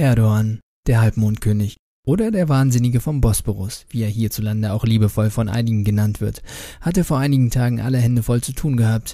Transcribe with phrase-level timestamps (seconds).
[0.00, 5.84] Erdogan, der Halbmondkönig oder der Wahnsinnige vom Bosporus, wie er hierzulande auch liebevoll von einigen
[5.84, 6.42] genannt wird,
[6.80, 9.12] hatte vor einigen Tagen alle Hände voll zu tun gehabt.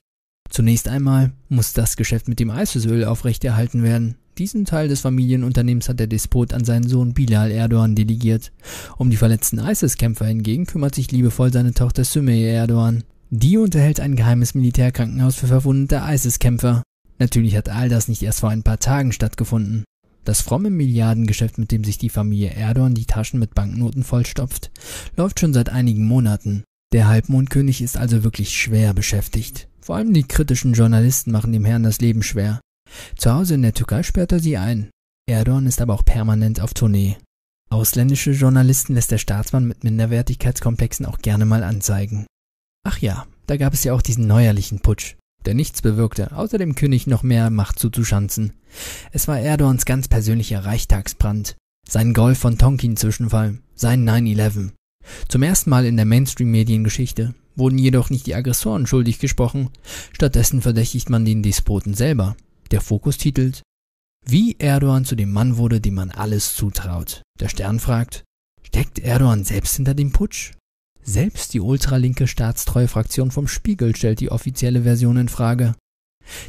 [0.49, 4.17] Zunächst einmal muss das Geschäft mit dem Eisesöl aufrechterhalten werden.
[4.38, 8.53] Diesen Teil des Familienunternehmens hat der Despot an seinen Sohn Bilal Erdogan delegiert.
[8.96, 13.03] Um die verletzten ISIS-Kämpfer hingegen kümmert sich liebevoll seine Tochter Sümeyye Erdogan.
[13.30, 16.82] Die unterhält ein geheimes Militärkrankenhaus für verwundete ISIS-Kämpfer.
[17.18, 19.84] Natürlich hat all das nicht erst vor ein paar Tagen stattgefunden.
[20.27, 24.72] Das fromme Milliardengeschäft, mit dem sich die Familie Erdogan die Taschen mit Banknoten vollstopft,
[25.17, 26.64] läuft schon seit einigen Monaten.
[26.93, 29.68] Der Halbmondkönig ist also wirklich schwer beschäftigt.
[29.81, 32.61] Vor allem die kritischen Journalisten machen dem Herrn das Leben schwer.
[33.17, 34.91] Zu Hause in der Türkei sperrt er sie ein.
[35.28, 37.17] Erdogan ist aber auch permanent auf Tournee.
[37.70, 42.27] Ausländische Journalisten lässt der Staatsmann mit Minderwertigkeitskomplexen auch gerne mal anzeigen.
[42.84, 45.14] Ach ja, da gab es ja auch diesen neuerlichen Putsch
[45.47, 48.53] der nichts bewirkte, außer dem König noch mehr Macht zuzuschanzen.
[49.12, 51.56] Es war Erdogans ganz persönlicher Reichstagsbrand,
[51.89, 54.70] sein Golf von Tonkin-Zwischenfall, sein 9-11.
[55.29, 59.70] Zum ersten Mal in der Mainstream-Mediengeschichte wurden jedoch nicht die Aggressoren schuldig gesprochen,
[60.12, 62.37] stattdessen verdächtigt man den Despoten selber.
[62.70, 63.63] Der Fokus titelt
[64.27, 67.23] Wie Erdogan zu dem Mann wurde, dem man alles zutraut.
[67.41, 68.25] Der Stern fragt,
[68.63, 70.53] steckt Erdogan selbst hinter dem Putsch?
[71.09, 75.77] Selbst die ultralinke staatstreue Fraktion vom Spiegel stellt die offizielle Version in Frage.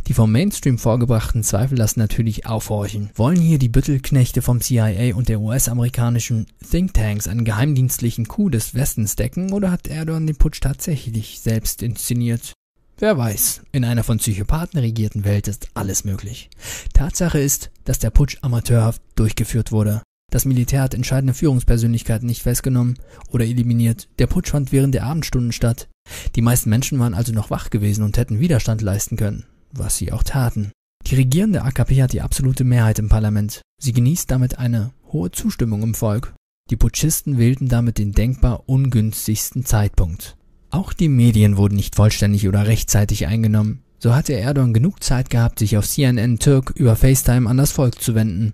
[0.07, 3.11] Die vom Mainstream vorgebrachten Zweifel lassen natürlich aufhorchen.
[3.13, 9.15] Wollen hier die Büttelknechte vom CIA und der US-amerikanischen Thinktanks einen geheimdienstlichen Coup des Westens
[9.15, 12.53] decken oder hat Erdogan den Putsch tatsächlich selbst inszeniert?
[12.97, 16.49] Wer weiß, in einer von Psychopathen regierten Welt ist alles möglich.
[16.93, 20.01] Tatsache ist, dass der Putsch amateurhaft durchgeführt wurde.
[20.31, 22.99] Das Militär hat entscheidende Führungspersönlichkeiten nicht festgenommen
[23.31, 24.09] oder eliminiert.
[24.19, 25.87] Der Putsch fand während der Abendstunden statt.
[26.35, 30.11] Die meisten Menschen waren also noch wach gewesen und hätten Widerstand leisten können, was sie
[30.11, 30.71] auch taten.
[31.05, 33.61] Die regierende AKP hat die absolute Mehrheit im Parlament.
[33.81, 36.33] Sie genießt damit eine hohe Zustimmung im Volk.
[36.69, 40.35] Die Putschisten wählten damit den denkbar ungünstigsten Zeitpunkt.
[40.69, 43.83] Auch die Medien wurden nicht vollständig oder rechtzeitig eingenommen.
[43.99, 48.01] So hatte Erdogan genug Zeit gehabt, sich auf CNN Türk über FaceTime an das Volk
[48.01, 48.51] zu wenden.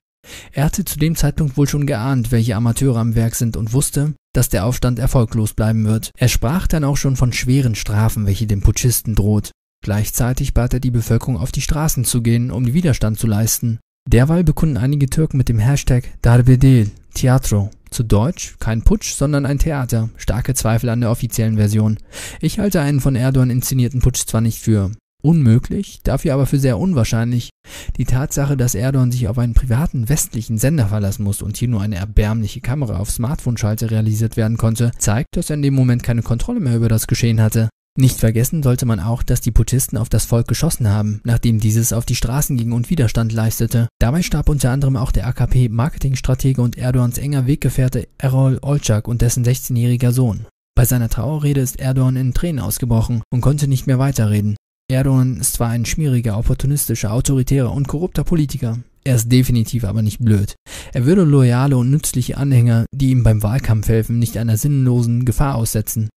[0.52, 4.14] Er hatte zu dem Zeitpunkt wohl schon geahnt, welche Amateure am Werk sind und wusste,
[4.34, 6.12] dass der Aufstand erfolglos bleiben wird.
[6.18, 9.52] Er sprach dann auch schon von schweren Strafen, welche dem Putschisten droht.
[9.84, 13.80] Gleichzeitig bat er die Bevölkerung auf die Straßen zu gehen, um Widerstand zu leisten.
[14.10, 19.60] Derweil bekunden einige Türken mit dem Hashtag Darbedel Teatro, zu Deutsch kein Putsch, sondern ein
[19.60, 21.98] Theater, starke Zweifel an der offiziellen Version.
[22.42, 24.92] Ich halte einen von Erdogan inszenierten Putsch zwar nicht für
[25.24, 27.50] unmöglich, dafür aber für sehr unwahrscheinlich.
[27.98, 31.82] Die Tatsache, dass Erdogan sich auf einen privaten westlichen Sender verlassen muss und hier nur
[31.82, 36.22] eine erbärmliche Kamera auf Smartphone-Schalte realisiert werden konnte, zeigt, dass er in dem Moment keine
[36.22, 37.70] Kontrolle mehr über das Geschehen hatte.
[37.96, 41.94] Nicht vergessen sollte man auch, dass die Putschisten auf das Volk geschossen haben, nachdem dieses
[41.94, 43.88] auf die Straßen ging und Widerstand leistete.
[44.00, 49.46] Dabei starb unter anderem auch der AKP-Marketingstratege und Erdogans enger Weggefährte Erol Olcak und dessen
[49.46, 50.48] 16-jähriger Sohn.
[50.76, 54.56] Bei seiner Trauerrede ist Erdogan in Tränen ausgebrochen und konnte nicht mehr weiterreden.
[54.94, 60.24] Erdogan ist zwar ein schmieriger, opportunistischer, autoritärer und korrupter Politiker, er ist definitiv aber nicht
[60.24, 60.56] blöd.
[60.94, 65.56] Er würde loyale und nützliche Anhänger, die ihm beim Wahlkampf helfen, nicht einer sinnlosen Gefahr
[65.56, 66.10] aussetzen.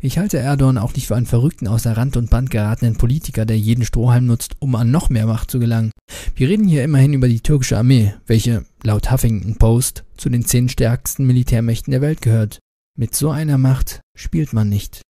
[0.00, 3.58] Ich halte Erdogan auch nicht für einen verrückten, außer Rand und Band geratenen Politiker, der
[3.58, 5.90] jeden Strohhalm nutzt, um an noch mehr Macht zu gelangen.
[6.36, 10.68] Wir reden hier immerhin über die türkische Armee, welche, laut Huffington Post, zu den zehn
[10.68, 12.60] stärksten Militärmächten der Welt gehört.
[12.96, 15.02] Mit so einer Macht spielt man nicht.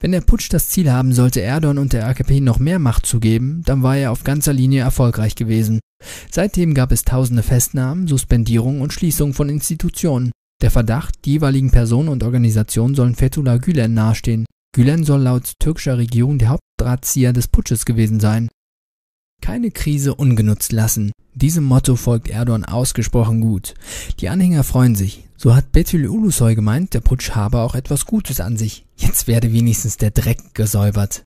[0.00, 3.18] Wenn der Putsch das Ziel haben sollte, Erdogan und der AKP noch mehr Macht zu
[3.18, 5.80] geben, dann war er auf ganzer Linie erfolgreich gewesen.
[6.30, 10.30] Seitdem gab es tausende Festnahmen, Suspendierungen und Schließungen von Institutionen.
[10.62, 14.46] Der Verdacht, die jeweiligen Personen und Organisationen sollen Fethullah Gülen nahestehen.
[14.72, 18.48] Gülen soll laut türkischer Regierung der Hauptdrahtzieher des Putsches gewesen sein.
[19.40, 21.12] Keine Krise ungenutzt lassen.
[21.34, 23.74] Diesem Motto folgt Erdogan ausgesprochen gut.
[24.20, 25.24] Die Anhänger freuen sich.
[25.36, 28.84] So hat Betül Ulusoy gemeint, der Putsch habe auch etwas Gutes an sich.
[28.96, 31.22] Jetzt werde wenigstens der Dreck gesäubert.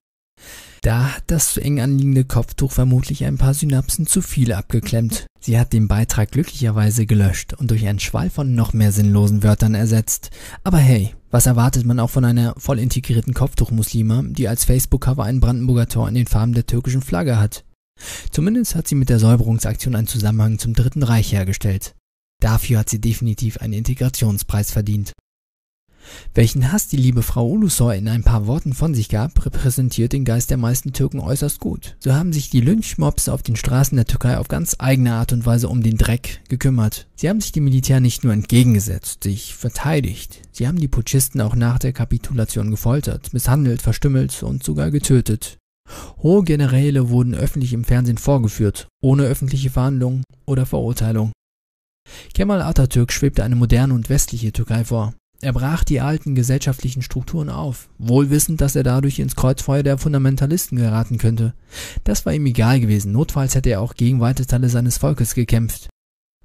[0.83, 5.27] Da hat das zu eng anliegende Kopftuch vermutlich ein paar Synapsen zu viel abgeklemmt.
[5.41, 9.75] Sie hat den Beitrag glücklicherweise gelöscht und durch einen Schwall von noch mehr sinnlosen Wörtern
[9.75, 10.31] ersetzt.
[10.65, 15.41] Aber hey, was erwartet man auch von einer voll integrierten Kopftuchmuslima, die als Facebook-Cover ein
[15.41, 17.65] Brandenburger Tor in den Farben der türkischen Flagge hat?
[18.31, 21.95] Zumindest hat sie mit der Säuberungsaktion einen Zusammenhang zum Dritten Reich hergestellt.
[22.41, 25.13] Dafür hat sie definitiv einen Integrationspreis verdient.
[26.35, 30.25] Welchen Hass die liebe Frau Ulusoy in ein paar Worten von sich gab, repräsentiert den
[30.25, 31.97] Geist der meisten Türken äußerst gut.
[32.01, 35.47] So haben sich die Lynchmobs auf den Straßen der Türkei auf ganz eigene Art und
[35.47, 37.07] Weise um den Dreck gekümmert.
[37.15, 40.43] Sie haben sich dem Militär nicht nur entgegengesetzt, sich verteidigt.
[40.51, 45.59] Sie haben die Putschisten auch nach der Kapitulation gefoltert, misshandelt, verstümmelt und sogar getötet.
[46.23, 51.33] Hohe Generäle wurden öffentlich im Fernsehen vorgeführt, ohne öffentliche Verhandlung oder Verurteilung.
[52.35, 55.15] Kemal Atatürk schwebte eine moderne und westliche Türkei vor.
[55.41, 59.99] Er brach die alten gesellschaftlichen Strukturen auf, wohl wissend, dass er dadurch ins Kreuzfeuer der
[59.99, 61.55] Fundamentalisten geraten könnte.
[62.05, 65.89] Das war ihm egal gewesen, notfalls hätte er auch gegen weite Teile seines Volkes gekämpft.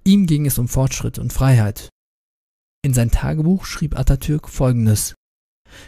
[0.04, 1.90] Ihm ging es um Fortschritt und Freiheit.
[2.84, 5.14] In sein Tagebuch schrieb Atatürk folgendes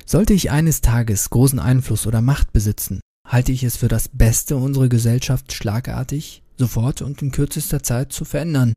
[0.06, 3.00] Sollte ich eines Tages großen Einfluss oder Macht besitzen,
[3.30, 8.26] halte ich es für das Beste, unsere Gesellschaft schlagartig sofort und in kürzester Zeit zu
[8.26, 8.74] verändern.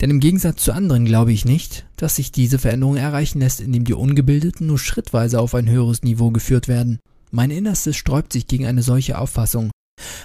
[0.00, 3.84] Denn im Gegensatz zu anderen glaube ich nicht, dass sich diese Veränderung erreichen lässt, indem
[3.84, 6.98] die Ungebildeten nur schrittweise auf ein höheres Niveau geführt werden.
[7.30, 9.70] Mein Innerstes sträubt sich gegen eine solche Auffassung.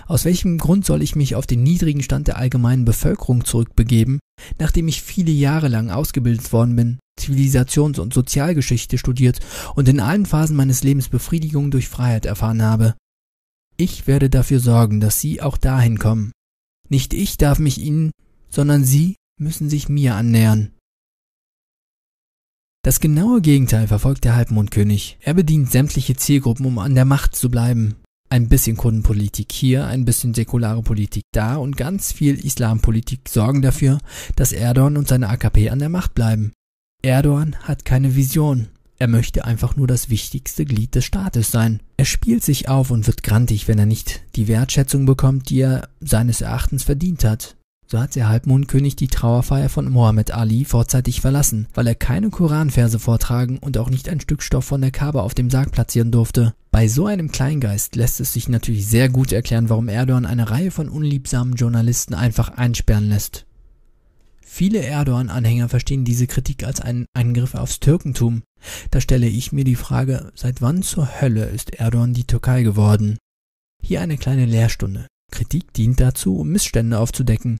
[0.08, 4.20] Aus welchem Grund soll ich mich auf den niedrigen Stand der allgemeinen Bevölkerung zurückbegeben,
[4.60, 9.40] nachdem ich viele Jahre lang ausgebildet worden bin, Zivilisations- und Sozialgeschichte studiert
[9.76, 12.96] und in allen Phasen meines Lebens Befriedigung durch Freiheit erfahren habe?
[13.82, 16.34] Ich werde dafür sorgen, dass Sie auch dahin kommen,
[16.88, 18.12] nicht ich darf mich ihnen,
[18.48, 20.72] sondern sie müssen sich mir annähern.
[22.84, 25.18] Das genaue Gegenteil verfolgt der Halbmondkönig.
[25.20, 27.96] Er bedient sämtliche Zielgruppen, um an der Macht zu bleiben.
[28.30, 33.98] Ein bisschen Kundenpolitik hier, ein bisschen säkulare Politik da und ganz viel Islampolitik sorgen dafür,
[34.36, 36.54] dass Erdogan und seine AKP an der Macht bleiben.
[37.02, 38.68] Erdogan hat keine Vision.
[39.02, 41.80] Er möchte einfach nur das wichtigste Glied des Staates sein.
[41.98, 45.90] Er spielt sich auf und wird grantig, wenn er nicht die Wertschätzung bekommt, die er
[46.02, 47.56] seines Erachtens verdient hat.
[47.88, 53.00] So hat der Halbmondkönig die Trauerfeier von Mohammed Ali vorzeitig verlassen, weil er keine Koranverse
[53.00, 56.54] vortragen und auch nicht ein Stück Stoff von der Kabe auf dem Sarg platzieren durfte.
[56.70, 60.70] Bei so einem Kleingeist lässt es sich natürlich sehr gut erklären, warum Erdogan eine Reihe
[60.70, 63.48] von unliebsamen Journalisten einfach einsperren lässt.
[64.54, 68.44] Viele Erdogan-Anhänger verstehen diese Kritik als einen Angriff aufs Türkentum.
[68.92, 73.18] Da stelle ich mir die Frage, seit wann zur Hölle ist Erdogan die Türkei geworden?
[73.84, 75.08] Hier eine kleine Lehrstunde.
[75.32, 77.58] Kritik dient dazu, um Missstände aufzudecken.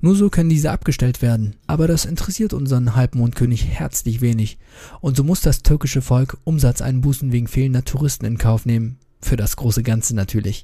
[0.00, 1.56] Nur so können diese abgestellt werden.
[1.66, 4.58] Aber das interessiert unseren Halbmondkönig herzlich wenig.
[5.00, 8.98] Und so muss das türkische Volk Umsatzeinbußen wegen fehlender Touristen in Kauf nehmen.
[9.20, 10.62] Für das große Ganze natürlich.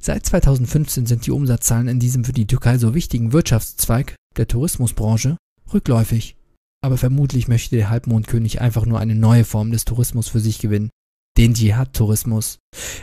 [0.00, 5.36] Seit 2015 sind die Umsatzzahlen in diesem für die Türkei so wichtigen Wirtschaftszweig der Tourismusbranche
[5.72, 6.36] rückläufig.
[6.82, 10.90] Aber vermutlich möchte der Halbmondkönig einfach nur eine neue Form des Tourismus für sich gewinnen,
[11.38, 12.58] den Dschihad-Tourismus.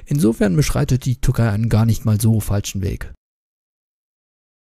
[0.05, 3.13] Insofern beschreitet die Türkei einen gar nicht mal so falschen Weg.